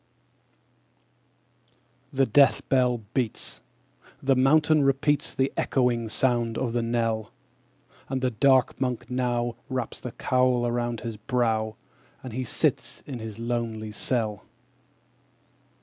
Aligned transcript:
The 2.11 2.25
death 2.25 2.67
bell 2.69 3.03
beats! 3.13 3.61
The 4.19 4.35
mountain 4.35 4.81
repeats 4.81 5.35
The 5.35 5.53
echoing 5.55 6.09
sound 6.09 6.57
of 6.57 6.73
the 6.73 6.81
knell; 6.81 7.31
And 8.09 8.21
the 8.21 8.31
dark 8.31 8.81
Monk 8.81 9.11
now 9.11 9.57
Wraps 9.69 9.99
the 10.01 10.13
cowl 10.13 10.67
round 10.71 11.01
his 11.01 11.17
brow, 11.17 11.75
_5 12.23 12.29
As 12.29 12.31
he 12.31 12.43
sits 12.43 13.03
in 13.05 13.19
his 13.19 13.37
lonely 13.37 13.91
cell. 13.91 14.43